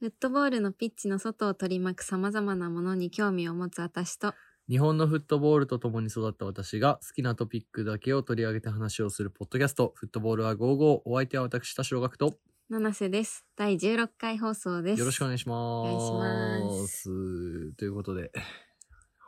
[0.00, 4.32] フットボールのピッチの外を取り巻く様々なものに興味を持つ私と、
[4.68, 11.02] 日本のフットボールと共に育った私が好きなトピックだけを取り上げて話をするポッドキャスト、フットボールは55。
[11.04, 12.38] お相手は私、田代学と、
[12.68, 13.44] 七瀬です。
[13.56, 15.00] 第16回放送です。
[15.00, 15.56] よろしくお願いします。
[15.56, 18.30] お願いしますということで、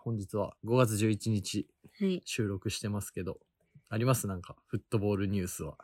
[0.04, 1.66] 本日は5月11日
[1.98, 2.22] はい。
[2.24, 3.40] 収録してますけど、
[3.88, 4.28] あります？
[4.28, 5.76] なんか、フットボールニュースは。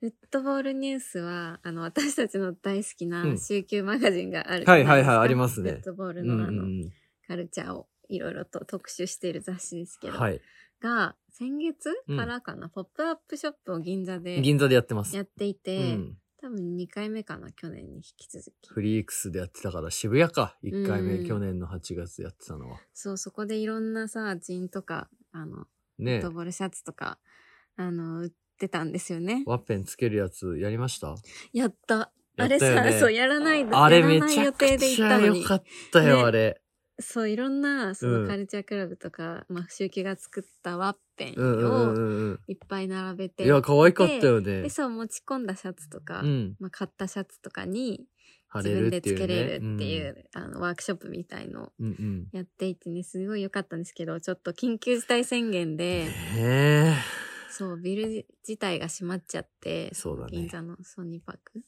[0.00, 6.92] フットボールニュースは、あの、私たちの大好きなうん週休マガジンがあるじゃはいはいはいありますねフットボールうんのあの、うん
[7.26, 10.20] カルチャーをいろいろと特集している雑誌ですけど、うん。
[10.20, 10.40] はい。
[10.82, 15.16] が、先月からかな、ポップアップショップを銀座で銀座でやってます。
[15.16, 16.18] やっていうて、ん。
[16.42, 18.68] 多分2回目かな、去年に引き続き。
[18.68, 20.58] フリークスでやってたから渋谷か。
[20.62, 22.78] 1回目、うん去年の8月やってたのは。
[22.92, 25.66] そう、そこでいろんなさ、ジンとか、あの、フ
[26.00, 27.18] ッねトボールシャツとか、
[27.76, 28.32] あの、売っ
[28.64, 29.42] てたんですよね。
[29.46, 31.14] ワッペンつけるやつやりました？
[31.52, 32.10] やった。
[32.36, 36.60] やあれったよねさ、そう、やらないあれめちゃくちゃ行ったのに良かったよ、ねあれ。
[36.98, 44.68] そう、いろんな、そうんのカルチャークラブとか、まあ、周期が作ったワッペンうんうんをうんうんいっぱい並べて、いや、可愛かったよねで、。
[44.68, 46.56] そう、持ち込んだシャツとか、うん。
[46.58, 48.06] まあ、買ったシャツとかに、
[48.48, 49.18] 貼自分でれるっていう、ね。
[49.18, 51.72] つけれるっていう、あの、ワークショップみたいの。
[52.32, 56.94] やっていてね、すごい良かったんですけど、ちょっと緊急事態宣言で、へえ。
[57.56, 61.62] そう、ビル自体が閉まっちゃって、そうだね銀座のソニーパーク？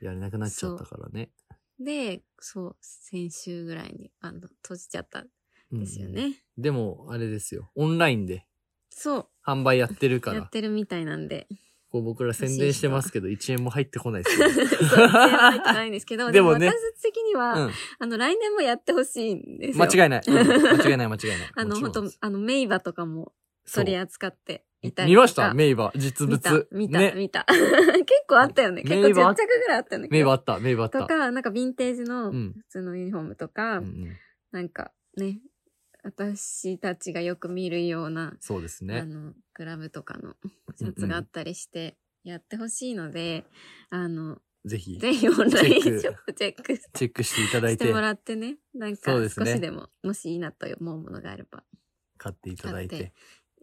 [0.00, 1.30] やれなくなっちゃったからね。
[1.78, 5.28] で、そう、先週ぐらいに、あの、閉じちゃったん
[5.70, 6.32] うんですよね。
[6.56, 7.70] でも、あれですよ。
[7.76, 8.46] オンラインで
[8.90, 11.46] そ販売やってるかう、やらっ、てるみたいなんで。
[11.90, 14.50] こう僕ら宣伝してますけど、1円も入ってこないですよ。
[14.50, 17.72] そう、全然入ってないんですけど、 でもね私的には、うん。
[18.00, 19.84] あの、来年もやってほしいんですよ。
[19.84, 20.22] 間違いない。
[20.26, 21.50] うん間違いない、間違いない。
[21.54, 23.32] あの、本当あの、メイバとかも
[23.72, 25.54] 取り扱って見ました？
[25.54, 27.12] メイバー、実見た物。、見た、ね。
[27.16, 27.44] 見た。
[27.50, 27.56] 結
[28.28, 28.82] 構あったよね。
[28.82, 30.08] 結構10メイバー着ぐらいあったよね。
[30.10, 31.00] メイバーあった、メイバーあった。
[31.00, 32.52] とか、なんかヴィンテージのうん。
[32.52, 34.16] 普通のユニフォームとか、うんうん
[34.50, 35.40] なんかね、
[36.02, 39.04] 私たちがよく見るような、あそうですね。
[39.04, 40.36] の、クラブとかの
[40.76, 43.44] シャツがあったりして、やってほしいので、
[43.90, 51.62] あの、ぜひ、ぜひオンラインシチェックョップチェックチェックしていただいてしても、らってね、なんか少しでも、もしいいなと思うものがあれば、
[52.16, 53.12] 買っていただいて。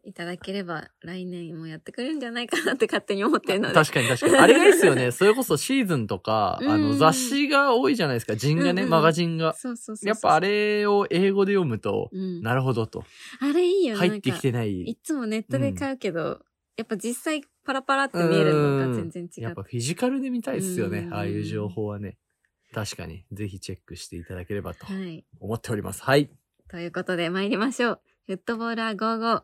[0.06, 3.74] いただければ来年もやってくれるんじゃないかなって勝手に思ってるので。
[3.74, 4.38] 確かに確かに。
[4.38, 5.10] あれがいいですよね。
[5.12, 8.36] それこそシーズンとか、うんあの、雑誌が多いじゃないですか。
[8.36, 9.54] 人がね、うんうんマガジンが。
[9.54, 10.08] そうそうそう。
[10.08, 13.04] やっぱあれを英語で読むと、うん、なるほどと。
[13.40, 14.08] あれいいよね。
[14.08, 14.82] 入ってきてない。
[14.82, 16.40] いつもネットで買うけど、
[16.78, 19.64] やっぱ実際パラパラって見えるのが全然違うやっぱ。
[19.64, 21.10] フィジカルで見たいですよねう。
[21.10, 22.18] んああいう情報はね。
[22.74, 23.26] 確かに。
[23.32, 25.26] ぜひチェックしていただければとはい。
[25.40, 26.04] 思っております。
[26.04, 26.30] はい。
[26.70, 28.02] ということで参りましょう。
[28.28, 29.44] フットボーラー55。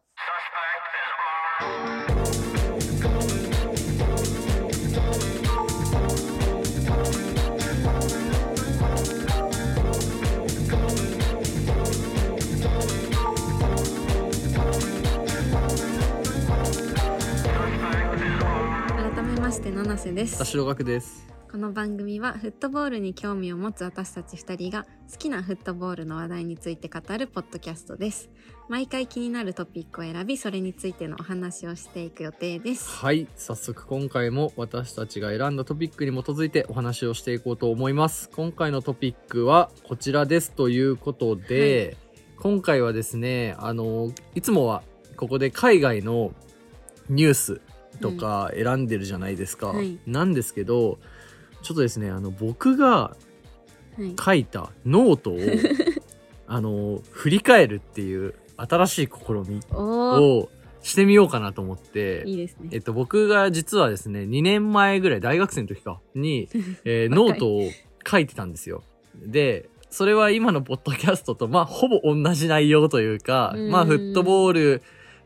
[19.13, 20.45] 改めまして七瀬です田。
[20.45, 21.27] 代学です。
[21.51, 28.29] この番組はフットボールに興味を持つ私たち2人が好きなフットボールの話題について語るポッドキャストです。
[28.69, 32.87] 毎回気になるトピックを選び、それについてのお話をしていく予定です。
[32.87, 33.27] はい。
[33.35, 38.29] 早速今回も私たちが選んだトピックに基づいてお話をしていこうと思います。
[38.29, 41.97] 今回のトピックはこちらですということで、
[42.39, 44.83] 今回はですね、あの、いつもは
[45.17, 46.31] ここで海外の
[47.09, 47.61] ニュース
[47.99, 49.67] とか選んでるじゃないですか。
[49.67, 50.97] はいなんですけど、
[51.61, 53.15] ちょっとですね、あの、僕が
[53.97, 54.15] はい。
[54.19, 55.37] 書いたノートを
[56.47, 60.49] あの振り返るっていう新しい試みを
[60.81, 62.69] してみようかなと思っていてですね。
[62.71, 66.49] えっと、僕が実はですね2年前ぐらい大学生の時かに、
[66.83, 67.69] えーノートを
[68.05, 68.83] 書いてたんですよ。
[69.15, 74.83] でそれは今のポッドキャストとまあほぼ同じ内容というかうんまあフットボール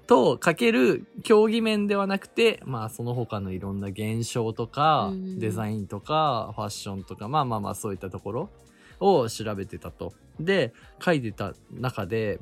[0.07, 8.49] とかける競技面ではなくてまあその他のいろんな現象とかうんデザインとかファッションとかまあまあまあそういったところ
[8.99, 10.13] を調べてたと。
[10.39, 10.73] で
[11.03, 12.39] 書いてた中で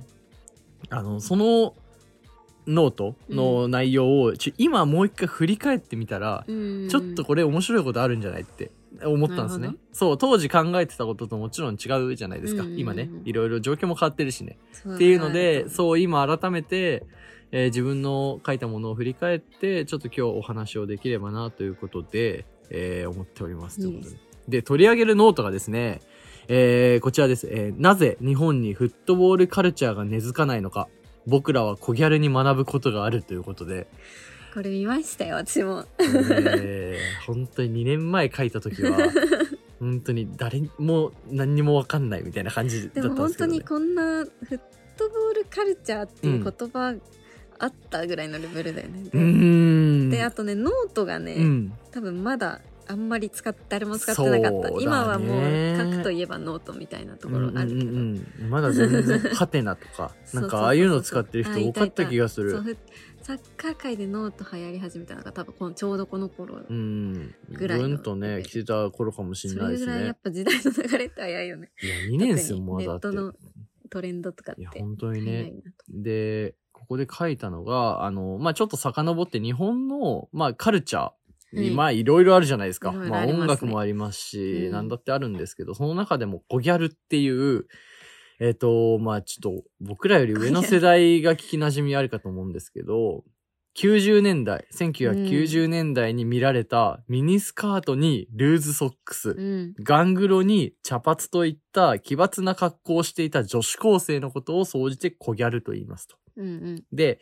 [0.89, 1.75] あのその
[2.67, 8.71] ノートの内容をちょ今もう一回振り返ってみたら、うんちょっとこれ面白いことあるんじゃないって
[9.03, 9.75] 思ったんですね。
[9.91, 12.63] そう、当時考えてたことともちろん違うじゃないですか。
[12.63, 14.57] うん今ね、いろいろ状況も変わってるしね。
[14.87, 17.05] っていうので、そう、今改めて、
[17.55, 23.79] えー自分の書いたものを振り返って、ちょっと今日お話をできればなということで、えー思っております。
[23.79, 24.17] ということで。
[24.49, 26.01] で、取り上げるノートがですね、
[26.47, 27.47] えーこちらです。
[27.49, 30.89] えーなぜ日本にフットボールカルチャーが根付かないのか。
[31.27, 33.87] 僕らは小ギャルに学ぶことがあるということで、
[34.53, 35.85] これ見ましたよ、私も。
[35.99, 38.97] えー本当に2年前書いた時は
[39.79, 43.21] 本当に誰も何にもわかんないみたいな感じだったでんですけど、ね。
[43.21, 44.57] も本当にこんなフッ
[44.97, 46.93] トボールカルチャーっていう言葉
[47.63, 49.03] あったぐらいのレベルだよね。
[49.13, 49.19] うー
[50.07, 50.09] ん。
[50.09, 51.73] であとねノートがね、うん。
[51.91, 62.51] 多分まだあんまり使っ誰も使ってなかった、今はもう書くといえばノートみたいなところあるけど、うんうんうん、まだ全然ハテナとか なんかああいうの使ってるあ人多かった気がする。
[63.21, 67.99] サッカー界でノート流行り始めたのが多分このちょうどこの頃、うんぐらいのぐん。
[67.99, 71.47] とね来てた頃かもしれないですそれぐらいやねっぱ時代の流れって早い。
[71.47, 73.07] よねいや2年ですよ特にもうだって。
[73.07, 73.33] ネットの
[73.89, 75.53] トレンドとかっていや本当にね。
[75.87, 82.91] でここで書いたのがあのまあちょっと遡って日本のまあカルチャーまあいろいろあるじゃないですか。
[82.91, 84.71] まあ音楽もありますし、うん。
[84.71, 87.67] なんだってあるんですけど、その中でもコギャルっていう、
[88.39, 93.23] えっ、と、まあちょっと僕らより上の世代が聞き馴染みあるかと思うんですけど、
[93.75, 106.17] 90年代、1990年代に見られたミニスカートにルーズソックス、うんガングロに茶髪といった奇抜な格好をしていた女子高生のことを総じてコギャルと言いますと。
[106.37, 107.19] うんうんで、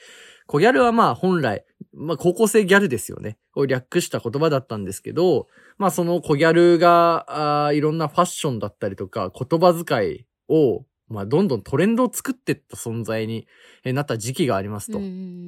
[0.47, 3.37] コギャルはまあ本来、まあ高校生ギャルですよね。
[3.55, 5.47] を略した言葉だったんですけど、
[5.77, 13.47] まあそのコギャルが、あーいろんなファッションだったりとか言葉遣いを、まあどんどんトレンドを作っていった存在に
[13.83, 14.99] えーなった時期がありますと。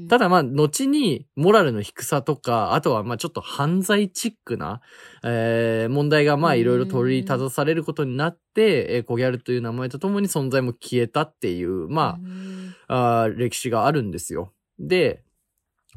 [0.10, 4.82] ただまあ、後に、モラルの低さとか、あとはまあちょっと犯罪チックな、
[5.24, 14.52] えー問題がまあいろいろ取り立たされることになって、えーコギャルという名前とともに存在も消えたっていう、まうんあ、あー歴史があるんですよ。
[14.80, 15.24] で、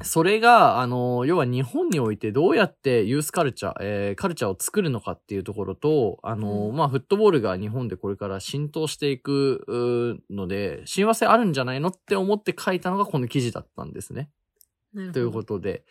[0.03, 9.65] それが、あの、要は日本においてどうやってユースカルチャー、えーカルチャーを作るのかっていうところと、あの、うんまあ、フットボールが日本でこれから浸透していく
[10.29, 14.29] ので、親和性あるんじゃないのって思って書いたのがこの記事だったんですね。
[15.13, 15.83] ということで、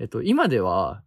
[0.00, 1.02] えっと、今では、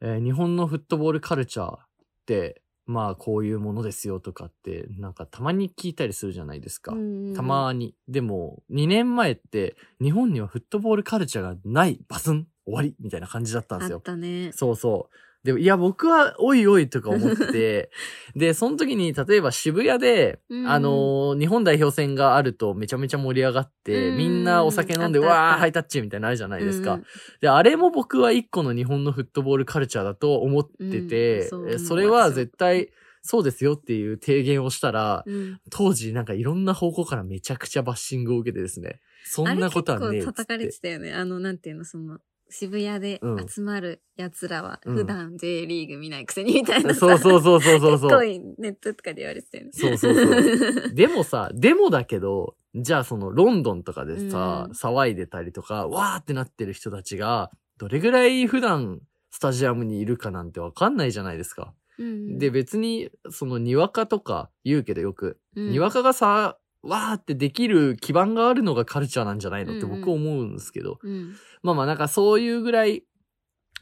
[0.00, 1.78] えー日本のフットボールカルチャーっ
[2.26, 6.92] て、まあ、こういうものですよとかって、なんかたまに聞いたりするじゃないですか。
[7.36, 7.94] たまに。
[8.08, 14.00] でも、2年前って、日本にはフットボールカルチャーがない、バスン、終わり、みたいな感じだったんですあっよ。
[14.00, 15.16] たねそうそう。
[15.44, 17.90] でも、いや、僕は、おいおいとか思って、
[18.36, 20.68] で、その時に、例えば渋谷で、うん。
[20.68, 24.16] あのー日本代表戦があるとめちゃめちゃ盛り上がって、うん。
[24.18, 26.94] みんなお酒飲んで、わー、ハイタッチみたいなのあるじゃないですか。
[26.94, 27.04] うん。
[27.40, 31.78] で、あれも僕は一個の日本のフットボールカルチャーだと思ってて、うん。
[31.78, 32.90] そそれは絶対
[33.22, 35.60] そうですよっていう提言をしたら、うん。
[35.70, 40.22] 当時なんかいろんな方向からめちゃくちゃバッシングを受けてですね、そんなことはねえっつって。
[40.22, 41.12] あれ結構叩かれてたよね。
[41.12, 42.18] あの、なんていうの、その、
[42.52, 47.00] 渋谷でうん集まる奴らは、うん普段 J リーグ見ないくせにみたいなさ。
[47.00, 48.20] そうそうそうそうそうそう。
[48.20, 49.70] 結構ネットとかで言われてたよね。
[49.72, 50.92] そうそうそう。
[50.94, 59.00] でもさ、でもだけど、じゃあそのロンドンとかでさ、うん騒いでたりとか、わーってなってる人たちが、どれぐらい普段
[59.30, 61.74] スタジアムにいるかなんてわかんないじゃないですか。
[61.98, 71.34] うんで、別に、その、にわかとか言うけどよく、うんにわかがさ、わーってできる基盤があるのがカルチャーなんじゃないのってうんうん僕思うんですけど、うん。
[71.62, 73.04] まあまあなんかそういうぐらい、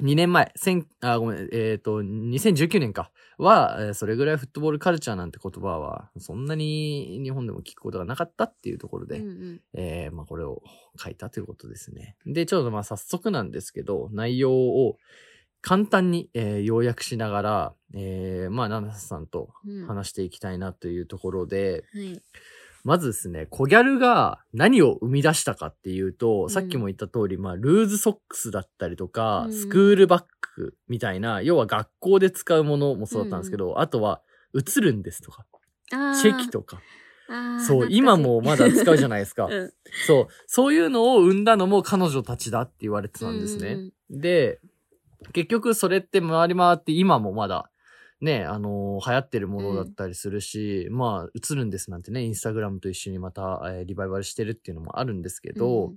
[0.02, 3.10] 2年前、千あ、ごめん、えっ、と、2019年か、
[3.40, 10.62] は、えーそれぐらいフットボールカルチャーなんて言葉は、そんなに日本でも聞くことがなかったっていうところで、うんうんえーまあこれを
[10.98, 12.16] 書いたということですね。
[12.26, 14.98] で、ちょっとまあ早速なんですけど、内容を
[15.62, 22.22] 簡単に、えー要約しながら、えーまあ、ナナさんとうん話していきたいなというところで、はい。
[22.84, 26.50] まずですね、コギャルが何を生み出したかっていうと、ん。
[26.50, 29.52] さっきも言った通り、まあ、ルーズソックスだったりとか、うん。
[29.52, 30.24] スクールバッ
[30.56, 34.22] グみたいな、要は学校で使うものもそうだったんですけど、あとは、
[34.54, 35.46] 映るんですとか、
[36.20, 36.80] チェキとか、
[37.66, 38.16] そう、今。
[38.16, 39.44] もまだ使うじゃないですか。
[39.44, 43.92] 懐かしいそう、そういうのを生んだのも彼女たちだって言われてたんですね。
[44.10, 44.20] うん。
[44.20, 44.60] で、
[45.32, 47.69] 結局それって回り回って今もまだ、
[48.20, 55.96] ね、あのー流行ってるものだったりするし、まあ、映るんですなんてね、インスタグラムと一緒にまた、えーリバイバルしてるっていうのもあるんですけど、うん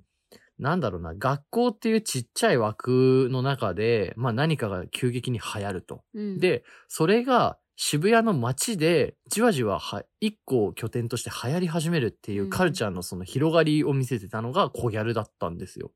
[0.59, 6.03] なんだろうな、学校っていうちっちゃい枠の中で、まあ何かが急激に流行ると。
[6.13, 15.91] うん、で、それが渋谷の街でじわじわは一個を拠点として流行り始めるっていうカルチャーのその広がりを見せてたのがコギャルだったんですよ。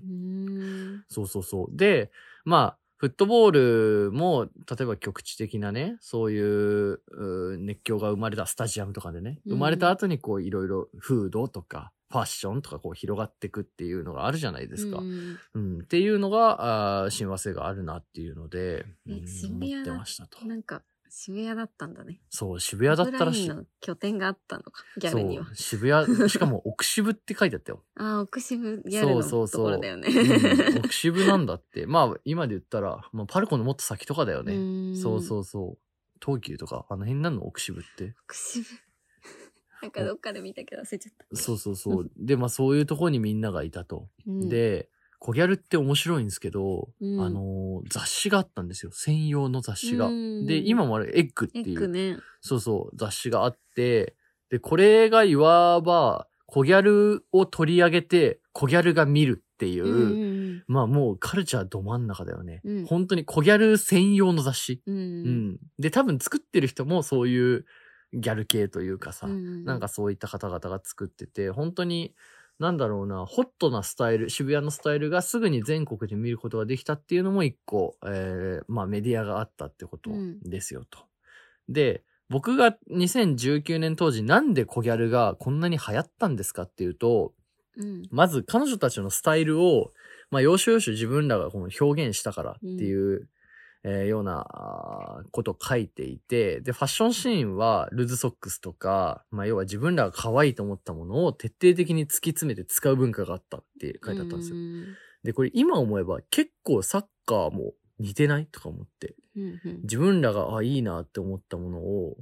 [0.00, 1.76] うーんそうそうそう。
[1.76, 2.10] で、
[2.44, 7.00] まあ、フットボールも、例えば局地的なね、そういう
[7.58, 14.98] 熱狂が生まれたスタジアムとかでね、うん生まれた後にこういろいろフードとかファッションとかこう広がっていくっていうのがあるじゃないですか。
[14.98, 20.44] うんうん、っていうのが、あー親和性があるなっていうので、えうん思ってましたと。
[20.44, 22.20] なんか渋谷だったんだね。
[22.30, 23.48] そう、渋谷だったらしい。
[23.48, 27.84] の拠点があったのか、ギャそルにはう。、渋谷、しかも 奥渋って書いてあったよ。
[27.96, 30.08] ああ、奥渋ギャルのそうそうそうところだよね。
[30.08, 31.86] うん、 奥渋なんだって。
[31.86, 34.56] まあ、今で言ったら、まあ、パルコのもっと先とかだよね。
[34.92, 35.72] ねそうそうそう。
[35.74, 35.76] っ
[36.24, 38.14] 東急とか、あの辺なの奥渋って。
[38.24, 38.66] 奥渋。
[39.80, 41.36] なんかどっかで見たけど忘れちゃった。
[41.36, 42.10] そうそうそう。
[42.16, 44.08] で、まあそういうとこにみんながいたと。
[44.26, 48.92] うん、で、コギャルって面白いんですけど、うんあのー雑誌があったんですよ。
[48.92, 50.06] 専用の雑誌が。
[50.06, 52.18] うんで、今もあれ、エッグってエいう、ね。
[52.40, 54.16] そうそう、雑誌があって、
[54.50, 62.60] で、これがいわば、コギャルを取り上げて、コギャルが見るっていう、うんまあもうカルチャーど真ん中だよね。
[62.64, 64.82] うん本当にコギャル専用の雑誌。
[64.86, 65.58] うん。
[65.78, 67.64] で、多分作ってる人もそういう
[68.12, 72.14] ギャル系というかさ、うんなんかそういった方々が作ってて、本当に、
[72.58, 80.10] なんだろうな、ホットなスタイル、渋谷のスタイルがすぐに全国で見ることができたっていうのも一個、えーまあメディアがあったってこと
[80.42, 80.98] ですよと。
[81.68, 87.32] で、僕が2019年当時なんでコギャルがこんなに流行ったんですかっていうと、
[87.76, 88.02] うん。
[88.10, 89.92] まず彼女たちのスタイルを、
[90.30, 93.28] まあ、要所要所自分らがこの表現したからっていう、
[93.84, 104.56] えーようなことを書いていて、で、ファッションシーンはルーズソックスとか、まあ、要は自分らが可愛いと思ったものを徹底的に突き詰めて使う文化があったって書いてあったんですよ。
[104.56, 104.86] うん
[105.24, 112.16] で、これ今思えば結構サッカーも似てないとか思って、うんうん自分らが、あ、いいなって思ったものを、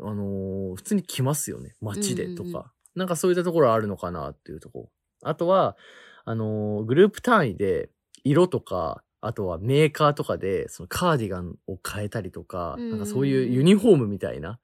[0.00, 1.74] あのー普通に着ますよね。
[1.80, 2.48] 街でとか。
[2.48, 2.64] うんうんうん
[2.96, 4.90] なんかそういったところあるのかなっていうところ。
[5.22, 5.76] あとは、
[6.24, 7.88] あのーグループ単位で
[8.24, 14.58] 色とか、あとはメーカーとかで、そのカーディガンを変えたりとか、うんなんかそういうユニフォームみたいな、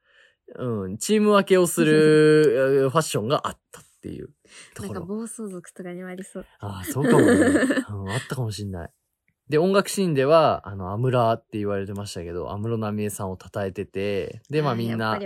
[0.55, 4.29] うん、チーム分けをするえー ファッションがあったっていう
[4.73, 4.93] ところ。
[4.93, 6.45] なんか暴走族とかにもありそう。
[6.59, 7.31] ああ、そうかもね、
[7.89, 8.09] うん。
[8.11, 8.91] あったかもしんない。
[9.49, 15.17] で、音楽シーンでは、あの、アムラーって言われてましたけど、安室奈美恵さんを称えてて、で、まあみんな。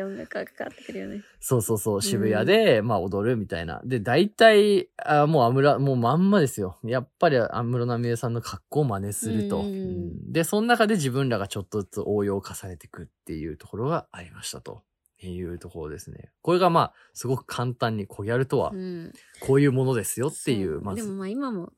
[1.39, 3.81] そうそうそう、渋谷で、まあ踊るみたいな。
[3.83, 6.77] で、大体、あもう安室、もうまんまですよ。
[6.83, 9.61] やっぱり安室奈美恵さんの格好を真似すると。
[9.61, 14.83] うんうんで、その中で自分らがちょっとずつ応用を重ねていくっていうところがありましたと。
[15.23, 16.31] いうところですね。
[16.41, 19.13] これがまあ、すごく簡単にコギャルとはう、ん。
[19.41, 21.03] こういうものですよっていう、そまず。
[21.03, 21.71] でもまあ今も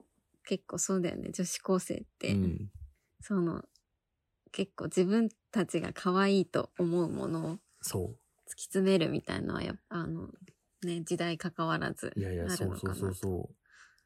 [0.45, 1.31] 結構そうだよね。
[1.31, 2.33] 女子高生って。
[2.33, 2.69] うん。
[3.21, 3.63] その、
[4.51, 7.59] 結構自分たちが可愛いと思うものを。
[7.83, 10.29] 突き詰めるみたいのはやっぱあの、
[10.83, 13.49] ね、時代関わらずいやいや、あそうそうそうそ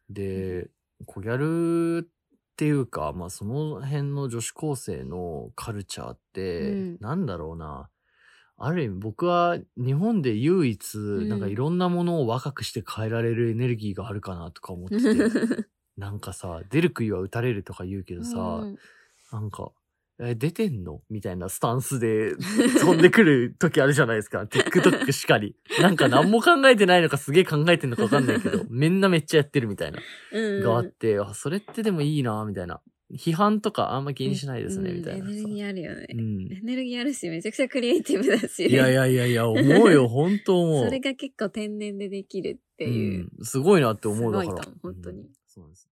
[0.09, 0.13] う。
[0.13, 0.69] で、
[1.05, 2.09] コギャルっ
[2.55, 7.89] ていうか、まあその辺の女子高生のカルチャーって、うんなんだろうな。
[8.59, 15.03] ある意味僕は日本で唯一、んなんかいろんなものを若くして変えられるエネルギーがあるかなとか思ってて。
[15.97, 18.77] なんかさ、出る杭は打たれるとか言うけどさ、うん
[19.31, 19.71] なんか、
[20.19, 21.01] え、出てんの？
[21.09, 22.35] みたいなスタンスで
[22.79, 24.43] 飛んでくる時あるじゃないですか。
[24.49, 25.55] TikTok しかり。
[25.79, 29.99] なんか何も考えてないのかすげえ考えてんのかわかんないけど、 みんなめっちゃやってるみたいな。
[30.31, 32.81] うんがあって、あ、それってでもいいなみたいな。
[33.13, 35.31] 批判とかあんま気にしないですね、うんみたいなさ。
[35.31, 36.07] エネルギーあるよね。
[36.11, 36.51] うん。
[36.51, 38.65] エネルギーあるし、めちゃくちゃクリエイティブだし。
[38.65, 40.85] いやいやいやいや、思うよ、 本当思う。
[40.85, 43.29] それが結構天然でできるっていう。
[43.37, 44.67] うん、すごいなって思うだから。
[44.81, 45.27] 本当にうん
[45.57, 45.89] そうなんです。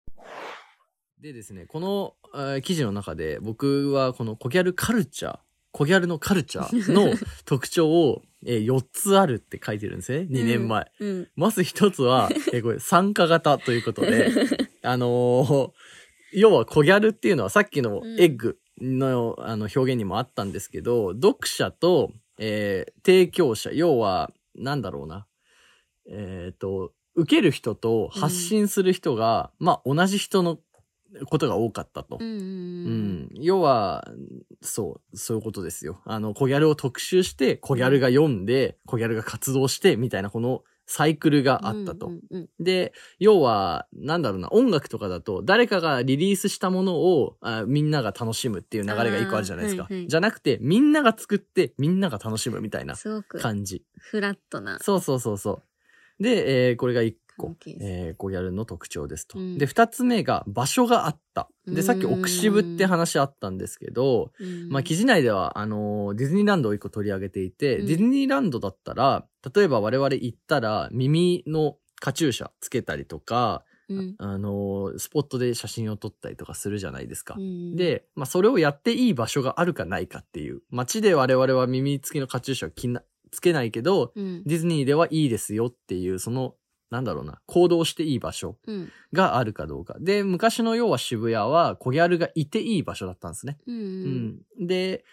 [1.20, 5.38] でですね、この、えー記事の中で僕はこのコギャルカルチャー、
[5.70, 7.14] コギャルのカルチャーの
[7.44, 10.90] 特徴を、えー4つあるって書いてるんですね、2年前。
[11.00, 11.28] うん。
[11.36, 14.30] まず1つは、えーこれ 参加型ということで、
[14.82, 15.72] あのー
[16.32, 25.26] 要はコギャルっていうのはさっきのエッグの,、あの表現にもあったんですけど、読者と、えー提供者、要は、なんだろうな。
[26.08, 30.58] えっ、と、受ける人と発信する人が、まあ同じ人の
[31.26, 32.18] ことが多かったと。
[32.20, 32.48] うんうんううん
[33.24, 33.30] ん。
[33.34, 34.06] 要は、
[34.60, 36.00] そう、そういうことですよ。
[36.04, 42.06] あの、コギャルを特集して、コギャルが読んで、コギャルが活動して、みたいなこのサイクルがあったと。
[42.06, 49.84] うんうんで、要は、なんだろうな、音楽とかだと、誰かがリリースしたものをあみんなが楽しむっていう流れが一個あるじゃないですか。
[49.84, 52.96] はいはいじゃなくて、みんなが作って、みんなが楽しむみたいうんな
[53.40, 53.84] 感じ。
[53.98, 55.62] フラットなそうそうそうそう。
[56.20, 57.20] で、えーこれが一個。
[57.80, 59.38] えー、コギャルの特徴ですと。
[59.38, 61.48] うんで、二つ目が場所があった。
[61.66, 77.36] で、さっきうん奥渋って話あったんですけど、うんまあ、記事内では、あのーディズニーランドを一個取り上げていて、うんディズニーランドだったら、例えば我々行ったら、耳のカチューシャつけたりとか、うんあのースポットで写真を撮ったりとかするじゃないですか。
[77.38, 80.60] うんで、まあ、それをやっていい場所があるかないかっていう。
[80.68, 86.54] 街で我々は耳付きのカチューシャを着なつけないけど、うんディズニーではいいですよっていう、その、
[86.90, 89.96] なんだろうな、行動していい場所うんがあるかどうか。
[90.00, 93.58] で、昔の要は渋谷はコギャルがいていい場所だったんですね。
[93.66, 94.66] うんううんん。
[94.66, 95.04] で、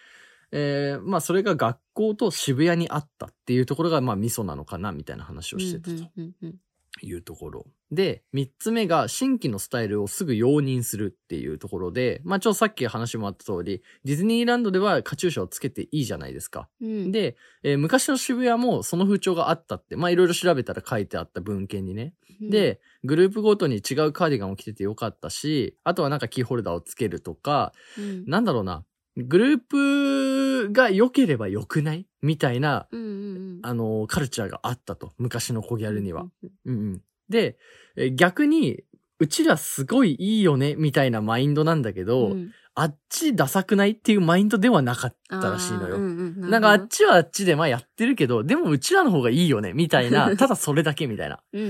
[0.50, 5.92] えーまあそれが学校と渋谷にあったっていうところがまあミソなのかなみたいな話をしてたと。
[5.92, 6.54] うんうんうん
[7.02, 7.66] いうところ。
[7.90, 16.68] で、三つ目が新規のスタイルをすぐ容認するっていうところで、まあ、ちょ、さっき話もあった通り、ディズニーランドではカチューシャをつけていいじゃないですか。
[16.80, 22.14] うん、で、えー昔の渋谷もその風潮があったって、まあ、いろいろ調べたら書いてあった文献にね。
[22.42, 28.84] うん、で、グループごとに違うカーディガンを着ててよかったし、あとはなんかキーホルダーをつけるとか、うん、なんだろうな、
[29.24, 32.06] グループが良ければ良くない？
[32.22, 35.12] みたいな、うんうんうん、あの、カルチャーがあったと。
[35.18, 36.22] 昔のコギャルには。
[36.22, 37.02] うんうんうん。
[37.28, 37.58] で、
[37.96, 38.82] えー逆に、
[39.20, 45.96] うちらすごいいいよね、みたいなマインドなんだけうんど、うんあっちダサくないっていうマインドではなかったらしいのよ。
[45.96, 46.02] うん
[46.40, 51.40] うんなんかあっちはあっちでまあやってるけど、でもうちらの方がいいよね、みたいな、ただそれだけみたいな。
[51.52, 51.64] どうん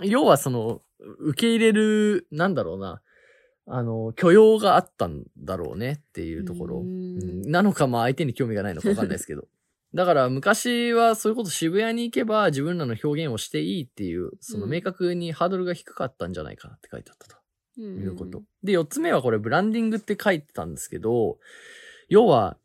[0.00, 0.80] うん要はその、
[1.20, 3.02] 受け入れる、なんだろうな、
[3.68, 6.82] あの、許容があったんだろうねっていうところ。
[6.84, 9.48] なのかまあ相手に興味がないのかわかんないですけど。
[9.94, 17.28] だから昔はそういうこと渋谷に行けば自分らの表現をしていいっていう、そのうん明確にハードルが低かったんじゃないかなって書いてあった
[17.76, 18.42] ということ。
[18.62, 21.38] で、四つ目はこれブランディングって書いてたんですけど、
[22.08, 22.56] 要は、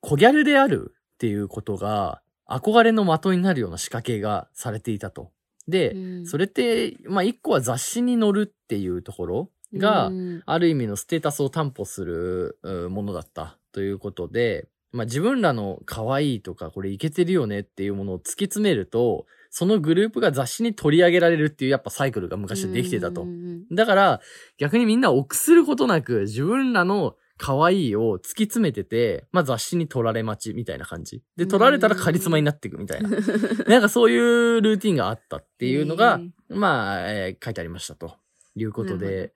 [0.00, 5.30] 小ギャルであるっていうことが憧れの的になるような仕掛けがされていたと。
[5.68, 10.42] で、うんそれって、まあ一個は雑誌に載るっていうところが、うん。
[10.44, 23.26] ある意味のステータスを担保するうものだったということで、まあ自分らの可愛いとかこれいけてるよねっていうものを突き詰めると、そのグループが雑誌に取り上げられるっていうやっぱサイクルが昔はできてたと。
[23.70, 24.20] だから
[24.58, 31.22] 逆にみんな臆することなく自分らの可愛いを突き詰めてて、まあ雑誌に取られ待ちみたいな感じ。
[31.36, 33.10] で、取られたらカリスマになっていくみたいな。
[33.66, 38.14] なんかそういうルーティンがあったっていうのが、へまあ、えー書いてありましたと
[38.56, 39.32] いうことで、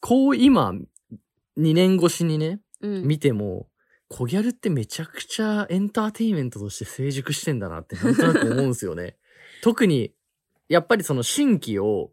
[0.00, 0.72] こう今、
[1.58, 3.68] 2年越しにね、うん見ても、
[4.08, 9.16] コギャルってめちゃくちゃエンターテインメントとして成熟してんだなってなんとなく思うんですよね。
[9.62, 10.14] 特に、
[10.68, 12.12] やっぱりその新規を、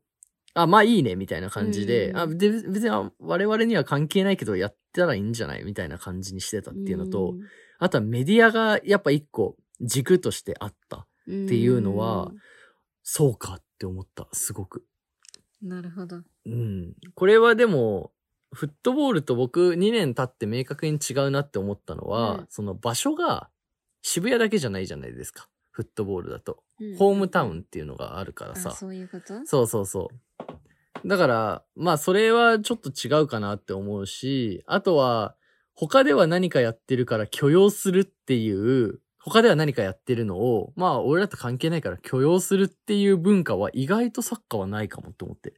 [0.54, 7.36] あ、まあいいね、みたいな感じで、うんあで別にあ我々には関係ないけどやったらいいんじゃないみたいな感じにしてたっていうのと、
[7.80, 10.98] あとはメディアがやっぱ一個軸としてあった。
[10.98, 12.32] っっていうのは
[13.04, 14.86] そうかって思った、すごく。
[15.62, 16.22] なるほど。
[16.46, 16.94] うん。
[17.16, 18.12] これはでも、
[18.54, 23.50] フットボールと僕2年経って明確に違うなって思ったのは、うんその場所が
[24.02, 25.50] 渋谷だけじゃないじゃないですか。
[25.72, 26.64] フットボールだと。
[26.80, 28.72] うんホームタウンっていうのがあるからあさ。
[28.72, 29.46] そういうこと？
[29.46, 30.10] そうそうそ
[31.04, 31.08] う。
[31.08, 35.36] だから、まあそれはちょっと違うかなって思うし、あとは、
[35.74, 45.54] 他では何かやってるから許容するっていう、他では何かやってるのを、まあ俺らと関係ないから許容するっていう文化は意外とサッカーはないかもって思って。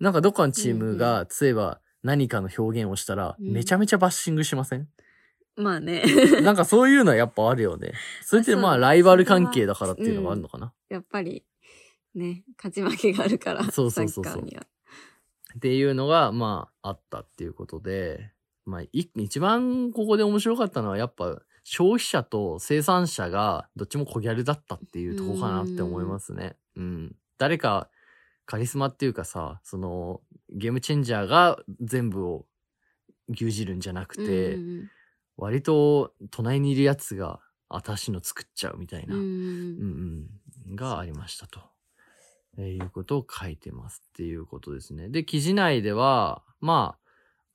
[0.00, 4.88] なんかどっかのチームが、例えば何かの表現をしたら、うんめちゃめちゃバッシングしません、
[5.56, 6.02] まあね。
[6.42, 7.92] なんかそういうのはやっぱあるよね。
[8.24, 10.72] それってまあライバル関係だからっていうのがあるのかな。
[10.88, 11.44] やっぱり、
[12.14, 14.46] ね、勝ち負けがあるから、そうそうそうそう。
[15.56, 18.32] っていうのが、まあ、あったっていうことで、
[18.64, 26.56] まあ、い一番ここで面白かったのは、やっぱ、消費者と生産者が、どっちも小ギャルだったっていうとこかなって思いますね。
[26.76, 27.16] うん。
[27.38, 27.90] 誰か、
[28.46, 32.46] カリスマっていうかさ、その、ゲームチェンジャーが全部を
[33.28, 34.90] 牛耳るんじゃなくて、うんうん
[35.36, 39.16] 割と、隣にいるやつが、私の作っちゃうみたいな。
[39.16, 40.28] うんうんうん
[40.68, 41.60] うん、がありましたと。
[42.56, 45.08] えーいうことを書いてますっていうことですね。
[45.08, 47.03] で、記事内では、まあ、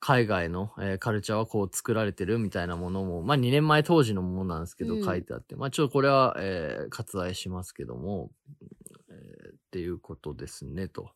[0.00, 8.30] 海外の、えーカルチャーはこう作られてるみたいなものも、まあ2年前当時のものなんですけどうん書いてあって、まあちょっとこれは、えー割愛しますけども、
[9.10, 11.10] えーっていうことですねと。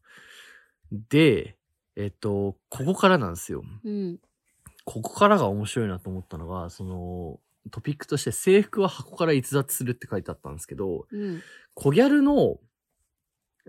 [0.92, 1.56] で、
[1.96, 3.64] えっ、と、ここからなんですよ。
[3.84, 4.18] うん。
[4.84, 11.42] ここからが面白いなと思ったのが、その、トピックとして制服は箱から逸脱するって書いてあったんですけど、うん。
[11.74, 12.58] 小ギャルの、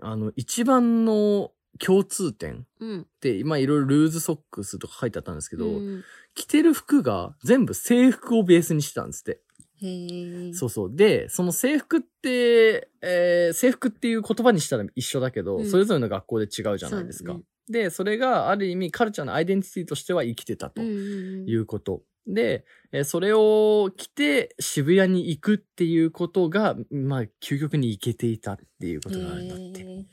[0.02, 3.00] あの、一番の共通点うん。
[3.02, 9.40] って、まあいろいろルーズソックスとか書いてあったんですけど、うん着てる服が全部制服をベースにしてたんですって。
[9.82, 10.52] へえ。
[10.52, 10.94] そうそう。
[10.94, 17.32] で、その制服って、えー制服っていう言葉にしたら一緒だけど、うんそれぞれの学校で違うじゃないですか。
[17.32, 20.82] そうで、それがある意味カルチャーのアイデンティティとしては生きてたと。
[20.82, 22.02] うんうんうんいうこと。
[22.26, 29.80] で、えーそれを着て渋谷に行くっていうことが、まあ、究極に行けていたっていうことがあるんだって。
[29.80, 30.06] へ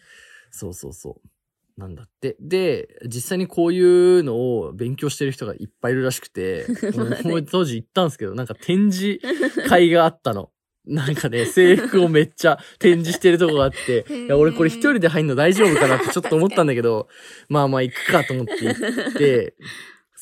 [0.51, 1.29] そうそうそう。
[1.77, 2.35] なんだって。
[2.39, 6.67] で、実際にこういうのを勉強してる人がいっぱいいるらしくて、
[7.23, 9.19] もう当時行ったんですけど、なんか展示
[9.67, 10.49] 会があったの。
[10.85, 17.07] なんかね、制服をめっちゃ展示してるとこがあって、 いや、俺これ一人で入んの大丈夫かなってちょっと思ったんだけど、
[17.47, 19.55] まあまあ行くかと思って行って、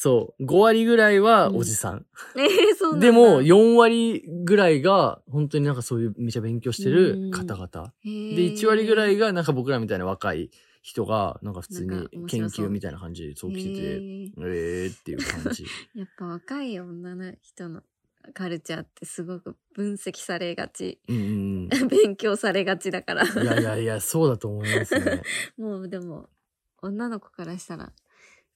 [0.03, 2.05] そう、5割ぐらいはおじさん。
[2.35, 3.05] えー、そうなんだ。
[3.05, 7.93] でも、4割ぐらいが、本当になんかそういうめちゃ勉強してる方々。
[8.03, 10.49] で、1割ぐらいが、なんか僕らみたいな若い
[10.81, 15.65] 人が、なんか普通に研究みたいな感じでそう来てて、へーえーっていう感じ。
[15.95, 17.83] やっぱ若い女の人の
[18.33, 20.99] カルチャーってすごく分析されがち。
[21.07, 23.23] うんうん 勉強されがちだから。
[23.23, 23.43] うん。
[23.43, 25.21] いやいやいや、そうだと思いますね。
[25.57, 26.29] もうでも、
[26.81, 27.93] 女の子からしたら、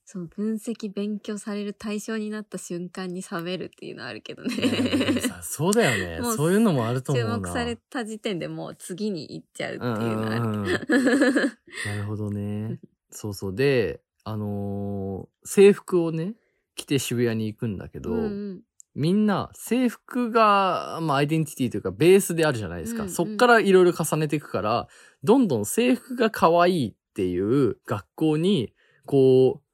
[0.08, 5.20] その分析勉強される対象になった瞬間に冷めるっていうのはあるけどね。
[5.20, 7.38] さそうだよねそういうのもあると思注うな。
[7.39, 10.46] 目された時点でもう次に行っちゃうってうんいうのはある。
[10.46, 10.65] うんうん
[11.86, 12.80] なるほどね。
[13.10, 13.56] そうそう。
[13.56, 16.36] で、あのー制服をね、
[16.76, 18.62] 着て渋谷に行くんだけど、うんうん
[18.98, 23.02] みんな制服が、まあ、アイデンティティというかベースであるじゃないですか。
[23.02, 24.88] うんうんそっからいろいろ重ねていくから、
[25.22, 28.74] どんどん制服が可愛いっていう学校に、
[29.06, 29.64] こう、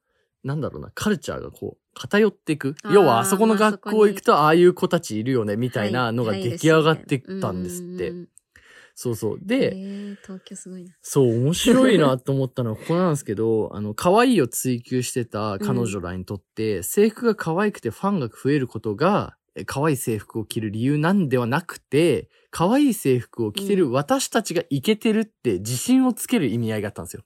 [0.43, 2.75] なんだろうな、カルチャーがこう、偏っていく。
[2.91, 8.10] 要は、あそこのまあ学校行くと、ああいう子たちいるよね、みたいなのがはい出来上がってったんですって。
[8.10, 8.27] うんうんうん
[8.93, 9.39] そうそう。
[9.41, 10.91] えで、ー、東京すごいな。
[11.01, 27.23] そう、面白いなと思ったのはここなんですけど、 あの、可愛いを追求してた彼女らにとって、制服が可愛くてファンが増えることが、え可愛い制服を着る理由なんではなくて、可愛い制服を着てる私たちがイケてるって自信をつける意味合いがあったんですよ。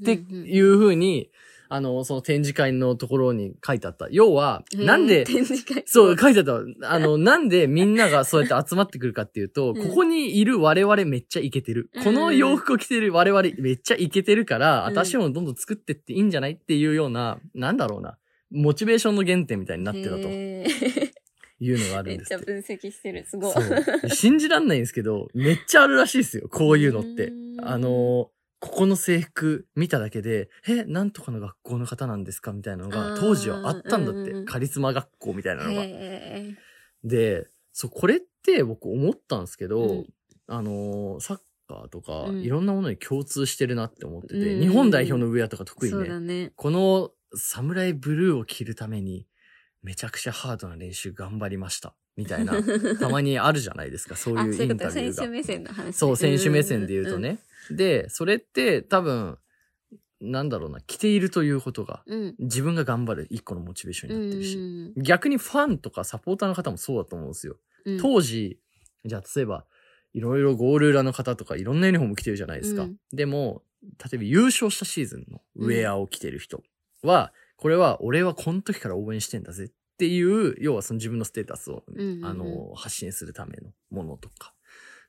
[0.00, 1.30] ってうんうんいう風に、
[1.72, 4.08] あの、その展示会のところに書いてあった。
[4.10, 6.90] 要は、なんで、展示会そう、書いてあった。
[6.90, 11.88] あの、なんでみんながそうやって集まってくるかっていうと、うんここにいる我々めっちゃイケてる。
[11.94, 18.18] うんこの洋服を着てる我々めっちゃイケてるから、うん私もどんどん作ってっていいんじゃないっていうような、なんだろうな、
[18.50, 22.42] モチベーションの原点みたいになってたというのがあるめんですって。
[22.42, 23.24] っちゃ分析してる。
[23.28, 24.10] すごい。
[24.10, 26.48] 信じらんないんですけど、めっちゃあるらしいですよ。
[26.50, 27.30] こういうのってう。
[27.30, 28.30] んあの、
[28.60, 34.30] ここの制服見ただけで、え、なんとかの学校の方なんですかみたいなのが当時はあったんだって。
[34.32, 35.82] うんカリスマ学校みたいなのが。
[35.82, 36.54] へ
[37.02, 40.06] で、そう、これって僕思ったんですけど、うん
[40.46, 46.52] あのーサッカーとか、うんいろんなものに共通してるなって思ってて、うん日本代表のウェアとか特ーにね、ね。
[46.56, 49.26] このサムライブルーを着るために、
[49.82, 51.94] めちゃくちゃハードな練習頑張りました。
[52.16, 52.54] みたいな、
[52.98, 54.90] たまにあるじゃないですか、そうあ、いうインタビューが。
[54.90, 55.96] 選手目線の話。
[55.96, 57.38] そう、選手目線で言うとね。
[57.70, 59.38] で、それって多分、
[60.20, 62.20] なんだろうな、着ているということが、うん。
[62.20, 62.34] うん。
[62.38, 64.60] 自分が頑張る一個のモチベーションになってるし、う
[65.00, 67.56] ん逆にファンとかサポーターの方もそうだと思うんですよ。
[67.84, 68.58] うん当時、
[69.04, 69.64] じゃあ例えば、
[70.12, 72.82] いろいろゴール裏の方とかいろんなユニフォーム着てるじゃないですか。
[72.82, 76.62] うんでも、例えば優勝したシーズンのウェアを着てる人
[77.02, 84.54] は、これは俺はこの時から応援してんだぜっていう、要はその自分のステータスを、うんうんうんあの、発信するためのものとか。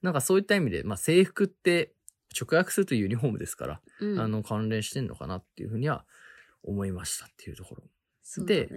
[0.02, 1.94] なんかそういった意味で、まあ制服って
[2.39, 6.06] 直訳するとユニフォームですから、うんあの関連してんのかなっていうふうには
[6.63, 7.84] 思いましたっていうところ。
[8.24, 8.67] そね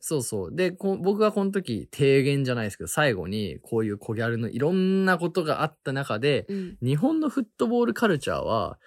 [0.00, 0.54] そうそう。
[0.54, 6.78] で、こ僕がこの時提言じゃないですけど、最後にこういう小ギャルのいろんなことがあった中で、うん。
[6.82, 8.78] 日本のフットボールカルチャーは、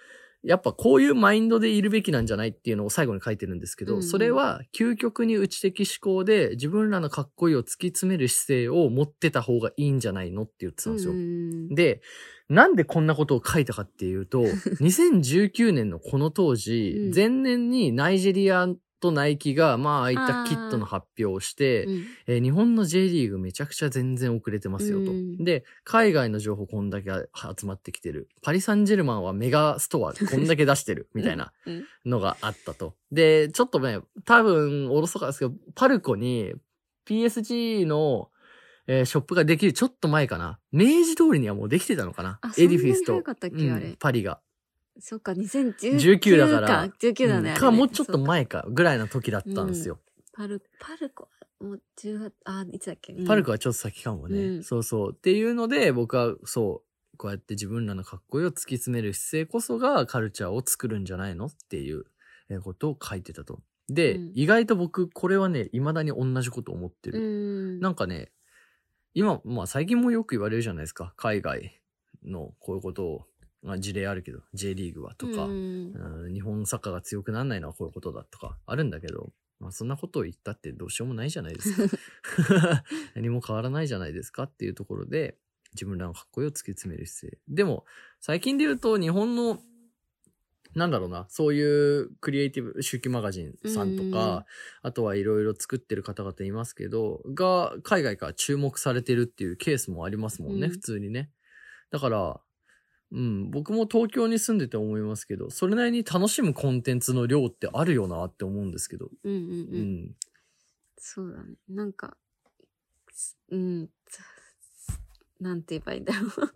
[0.45, 11.13] やっぱこういうマインドでいるべきなんじゃないっていうのを最後に書いてるんですけど、うんうんそれは究極に内的思考で自分らのかっこいいを突き詰める姿勢を持ってた方がいいんじゃないのって言ってたんですよ。
[11.13, 12.01] うんで、
[12.49, 14.41] なんでこんなことを書いたかっていうと、
[14.81, 18.67] 2019年のこの当時、うん前年にナイジェリア
[18.99, 25.12] とナイキが、まあ、ああいったキットの発表をして、うんえー日本の J リーグめちゃくちゃ全然遅れてますよと。
[25.12, 28.29] うんで、海外の情報こんだけ集まってきてる。
[28.41, 31.10] パリ・サンジェルマンはメガストア こんだけ出してる。
[31.13, 32.95] みたいなうんのがあったと。
[33.12, 36.53] で、ちょっとね、多分、おろそかですけど、パルコに
[37.08, 38.29] PSG の、
[38.88, 40.60] えーショップができるちょっと前かな。
[40.71, 42.52] 明治通りにはもうできてたのかなあ。
[42.58, 44.39] エディフィスとうんパリが。
[45.00, 47.54] そっか、2019 19だから19だね。
[47.56, 50.00] か、もうちょっと前か、ぐらいの時だったんですよ。
[50.34, 51.28] パル、パルコ、
[51.60, 54.39] もう10月、あ、いつだっけ、うんパルコはちょっと先かもね。
[54.39, 55.12] うんそうそう。
[55.13, 62.04] っていうので、僕はそう、こうやって自分らのかっこいいを突き詰める姿勢こそがカルチャーを作るんじゃないのっていう
[62.50, 63.62] えーことを書いてたと。
[63.89, 67.19] で、うん意外と僕、これはね、未だに同じこと思ってうる。
[67.19, 67.80] ん。
[67.82, 68.32] なんかね、
[69.15, 71.13] 今、まあ最近もよく言われるじゃないですか。
[71.15, 71.82] 海外
[72.23, 73.25] のこういうことを、
[73.63, 75.93] まあ事例あるけど、J リーグはとか、うん
[76.25, 82.04] うん日本サッカーが強くならないのはこういうことだとかあるんだけど、まあそんなことを言ったってどうしようもないじゃないですか。
[83.15, 85.38] 何も変わらないじゃないですかっていうところで、
[85.73, 87.41] 自分らのかっこを突き詰める姿勢。
[87.47, 87.86] でも、
[88.19, 89.60] 最近で言うと日本の、
[90.75, 94.45] なんだろうな、そういうクリエイティブ、周期マガジンさんとうんか、
[94.81, 101.31] あとはいろいろ作ってる方々いますけど、が海外から注目されてるっていうケースもありますもんね、うん普通にね。
[101.91, 102.41] だから、
[103.11, 109.09] うん、僕も東京に住んでて思いますけど、それなりに楽しむコンテンツの量ってあるよなって思うんですけど。
[109.23, 110.05] うんうんううん。
[110.07, 110.15] ん。
[110.97, 111.55] そうだね。
[111.69, 112.17] なんか、
[113.13, 114.19] すうん、つ
[115.39, 116.53] なんて言えばいいんだろう。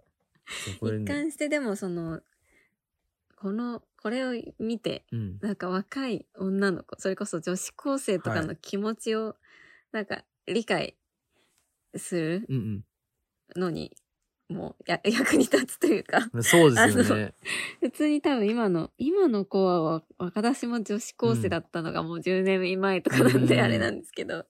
[0.82, 2.22] 一ね貫してでもその、
[3.36, 5.40] この、これを見て、うん。
[5.42, 9.36] なんか若い女の子、それこそ女子高生とかはの気持ちを、
[9.92, 10.98] なんか理解
[11.96, 12.84] するうん
[13.56, 13.96] のに、
[14.48, 16.44] もうや 役に立つというか、うん。
[16.44, 17.34] そうですよね。
[17.82, 24.46] 普通に多分今の、今の子はわ私も女子高生だったのがもう10年前とかなんうんであれなんですけど、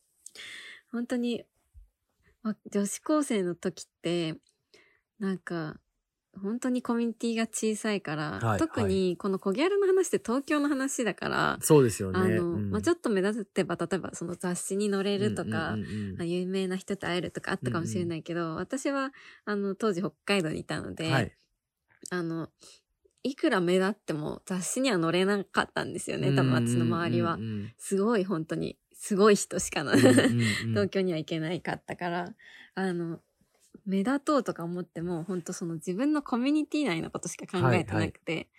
[0.92, 1.44] 本当に、
[2.42, 4.36] ま女子高生の時って、
[5.20, 5.80] なんか、
[6.42, 12.20] 本当にコミュニティが小さいから、はい特にこのコギャルの話って東京の話だから、そうですよね。
[12.20, 19.12] あの、うんまあ、ちょっと目立てば、例えばその雑誌に載れるとか、うんうんうん有名な人と会えるとかあったかもしれないけど、私は、
[19.46, 21.32] あの、当時北海道にいたので、はい。
[22.10, 22.50] あの、
[23.24, 27.42] いくら目立っても雑誌には載れなかったんですよね、多分私の周りはうん。
[27.42, 30.40] うんすごい本当に、すごい人しかな、うんうんうんうん
[30.76, 32.36] 東京には行けないかったから、
[32.76, 33.22] あの、
[33.86, 38.50] 目立とうとか思っても、本当その自分のコミュニティ内のことしか考えてなくて、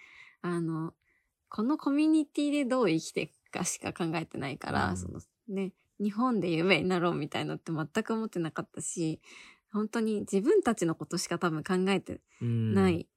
[0.43, 0.95] あの、
[1.49, 4.97] このコミュニティでどう生きていくかしか考えてないから、うん。
[4.97, 9.21] そのね、日本で夢になろうみたいのって全く思ってなかったし、
[9.73, 12.75] 本当に自分たちのことしか多分考えてうん。
[12.75, 13.09] ない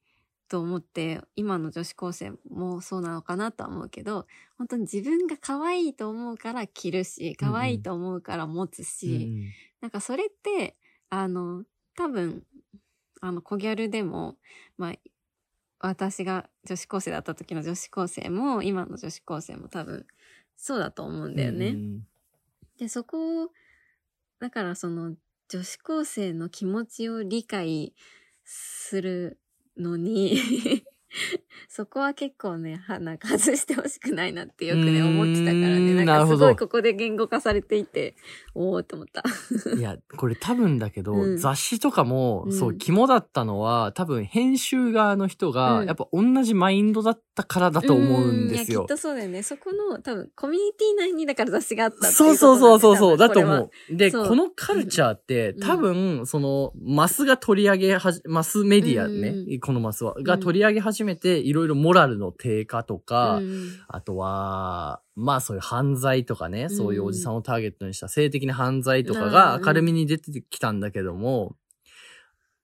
[0.49, 4.27] と思って、今の女子高生もそうなのかなとは思うけど、
[4.57, 9.55] 本当に自分が可愛いと思うから着るし、可愛いと思うから持つし、うん。
[9.81, 10.77] なんかそれって、
[11.09, 12.43] あの、多分、
[13.21, 14.37] あの、小ギャルでも、
[14.77, 14.93] まあ、
[15.79, 20.05] 私が女子高生だった時の女子高生も、今の女子高生も多分、
[20.55, 21.67] そうだと思うんだよね。
[21.67, 22.07] うん
[22.77, 23.49] で、そこを、
[24.39, 25.15] だからその
[25.47, 27.93] 女子高生の気持ちを理解
[28.43, 29.39] する
[29.77, 30.37] のに、
[31.69, 35.93] そこは結構ね、は なんか外してほしくないなってよくね、思ってたからね。
[35.93, 36.45] なんかすなるほど。
[36.45, 38.15] ごいここで言語化されていて、
[38.55, 39.23] おーって思った。
[39.75, 41.37] いや、これ多分だけど、うん。
[41.37, 42.53] 雑誌とかも、うん。
[42.53, 45.87] そう、肝だったのは、多分編集側の人が、うん。
[45.87, 48.81] やっぱ同じマインドだったからだと思うんですよ。
[48.81, 48.87] いやきっ。
[48.87, 49.43] とそうだよね。
[49.43, 53.95] そこの多分コミュニティ内にだから雑誌があったっていそうそうそうそうそう、だとう思う。
[53.95, 55.59] で、このカルチャーって、うん。
[55.59, 60.23] 多分、その、マスが取り上げはじ、マスメディアね、うんこのマスは、ん。
[60.23, 71.55] が取り上げ始めて、いろいろモラルの低下とか、うんあとは、まあそういう犯罪とかね、そういうおじさんをターゲットにした性的な犯罪とかがうん明るみに出てきたんだけども、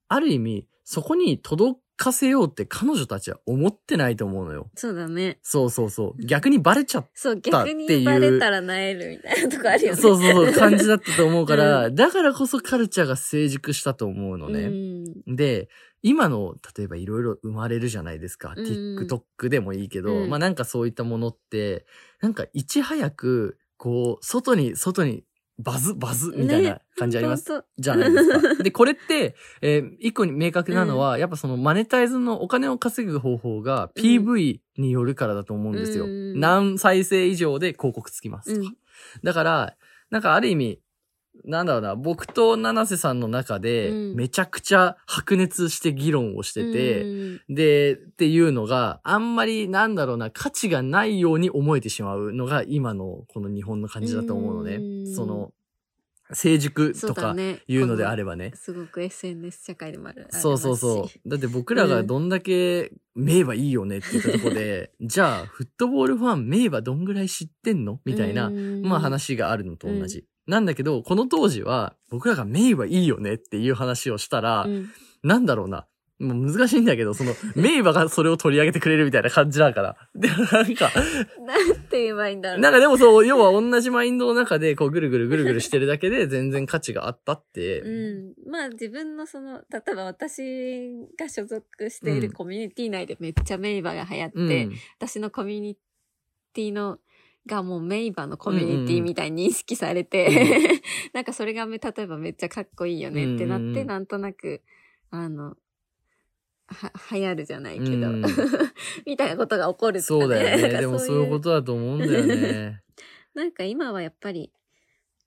[0.08, 4.72] ある意味、そこに届かせようって彼女たちは思ってないと思うのよ。
[4.74, 5.38] そうだね。
[5.44, 6.26] そうそうそう。
[6.26, 10.02] 逆にバレちゃっそう、たっていう逆にバレたらなえるみたいなとこあるよね。
[10.02, 14.62] そうそうそう、感じだったと思うから、うだからこそカルチャーが成熟したと思うのね。
[14.62, 15.68] うんで、
[16.02, 18.54] 今の、例えばいろいろ生まれるじゃないですか。
[18.56, 21.86] うん TikTok でもいいけど、うんまあなんかそういったものって、
[22.22, 25.24] なんかいち早く、こう、外に、外に、
[25.62, 28.56] バズ、バズ、みたいなね感じあります、本じゃないですか。
[28.64, 36.06] で、これって、えー一個に明確なのは、やっぱそのマネタイズのお金を稼ぐ方法がうん PV によるからだと思うんですよ。
[36.06, 38.68] うん何再生以上で広告つきますとか。
[38.68, 38.78] うん
[39.24, 39.78] だから、
[40.10, 40.82] なんかある意味、
[41.46, 47.06] なんだろうな、僕と七瀬さんの中で、うんめちゃくちゃ白熱して議論をしてて、う
[47.52, 54.76] んで、っていうのがあんまりなんだろうな、価値がないように思えてしまうのが今のこの日本の感じだと思うのね。
[54.76, 55.52] うんその、
[56.32, 57.36] 成熟とか
[57.68, 58.58] いうのであればねこの。
[58.58, 60.28] すごく SNS 社会でもある。
[60.30, 61.30] そうそうそう。
[61.30, 68.00] だって僕らがどんだけ名馬いいよねって言ったところで、 じゃあ、フットボールファン名馬どんぐらい知ってんの？
[68.06, 68.50] みたいな、
[68.84, 69.00] まあ。
[69.00, 70.26] 話があるのと同じ。
[70.50, 74.90] なんだけど、この当時は、僕らがメイはいいよねっていう話をしたら、うん
[75.22, 75.86] なんだろうな。
[76.20, 79.98] もう難しいんだけど、その、メイバがそれを取り上げてくれるみたいな感じだから。
[80.16, 80.92] で、なんか、
[81.46, 82.60] なんて言えばいいんだろう。
[82.62, 87.82] なんかでもそう、要は同じマインドの中で、こう、ぐるぐるぐるぐるしてるだけで、全然価値があったって。
[87.82, 88.52] うん。
[88.52, 90.42] まあ自分のその、例えば私
[91.18, 94.74] が所属しているうんコミュニティ内でめっちゃメイバが流行って、うん。
[94.98, 95.78] 私のコミュニ
[96.54, 96.98] ティの、
[97.50, 100.82] がもうメイバのコミュニティみたいに認識されて、
[101.14, 104.62] なんかそれがめ、例えばめっちゃかっこいいよねってなって、なんとなく、
[105.10, 105.58] あの、
[106.68, 108.24] は、流行るじゃないけど、うん
[109.06, 110.80] みたいなことが起こるってそうだよね。
[110.80, 112.84] でもそういうことだと思うんだよね。
[113.34, 114.54] なんか今はやっぱり、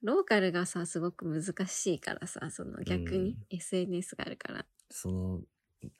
[0.02, 4.66] ローカルがさ、すごく難しいからさ、その逆に SNS があるから。
[4.90, 5.42] その、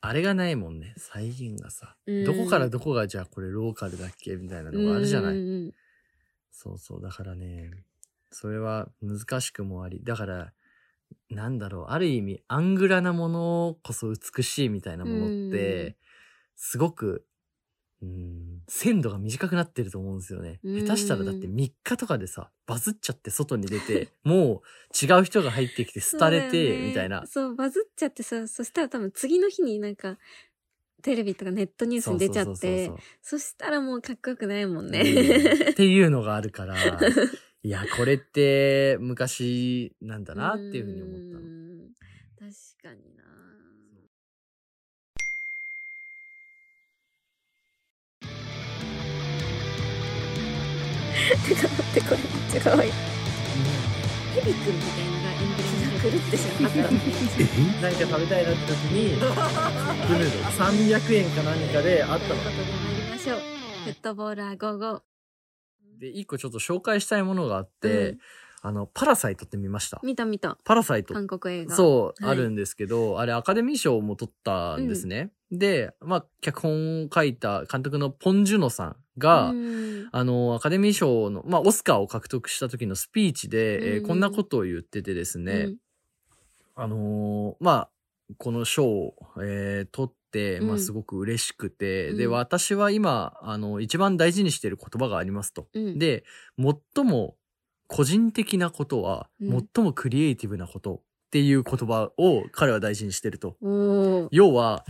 [0.01, 0.95] あれがないもんね。
[0.97, 1.97] 再現がさ。
[2.07, 5.73] うんどこからどこがじゃあこれローカルだっけみたいなのがあるじゃない。
[6.53, 7.03] そうそう。
[7.03, 7.71] だからね、
[8.31, 10.01] それは難しくもあり。
[10.05, 10.53] だから、
[11.31, 11.93] なんだろう。
[11.93, 15.97] ある意味、アングラなものこそ美しいみたいなものって、うん
[16.55, 17.27] すごく、
[18.03, 20.61] うん、鮮度が短くなってると思うんですよね。
[20.63, 27.27] うん下手したらだって3日とかでさ、バズっちゃって外に出て、もう違う人が入ってきて廃れて、みたいな。
[27.27, 30.19] そう、バズっちゃってさ、そしたら多分次の日になんか、
[31.03, 35.01] テレビとかネットニュースに出ちゃってそしたらもうかっこよくないもんね。
[35.01, 35.71] うん。
[35.71, 36.77] っていうのがあるから、
[37.65, 41.41] いや、これって昔なんだなっていうふうに思ったの。
[41.41, 41.91] うん。
[42.39, 43.23] 確かにな。
[51.49, 52.93] てか待ってこれめっちゃ可愛い。
[54.35, 55.72] ヘビくんみたいなのがエンブレ
[56.03, 62.39] 狂ってしまった何か食べたいなって時に、クヌード300円か何かであったのという。
[62.39, 63.39] ことで参りましょう
[63.85, 65.01] フットボーラー55
[66.01, 68.19] で、一個ちょっと紹介したいものがあって、うん
[68.65, 75.33] あの、パラサイトって見ました見た見たパラサイト韓国映画そう、はいあるんですけど、あれアカデミー賞も取ったんですね。
[75.51, 85.77] で、まあ、脚本を書いた監督のポン・ジュノさんが、うんあの、アカデミー賞の、まあ、オスカーを獲得した時のスピーチで、えーこんなことを言っててですね、うん
[86.75, 87.91] あのーまあ、
[88.39, 95.69] この賞を、えー取って、まあ、うんすごく嬉しくて、うんで、私は今、あの、一番大事にしている言葉がありますと。
[95.75, 96.25] うんで、
[96.59, 97.37] 最も
[97.89, 103.57] 個人的なことは、うん最もクリエイティブなことっていう言葉を彼は大事にしてると。
[104.31, 104.85] 要は、